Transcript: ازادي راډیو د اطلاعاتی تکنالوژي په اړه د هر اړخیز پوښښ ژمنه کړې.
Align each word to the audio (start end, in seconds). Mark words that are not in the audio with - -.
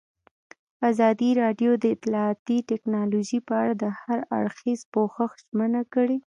ازادي 0.89 1.29
راډیو 1.41 1.71
د 1.83 1.85
اطلاعاتی 1.95 2.57
تکنالوژي 2.71 3.39
په 3.47 3.53
اړه 3.61 3.73
د 3.83 3.85
هر 3.99 4.19
اړخیز 4.37 4.79
پوښښ 4.93 5.31
ژمنه 5.47 5.81
کړې. 5.93 6.17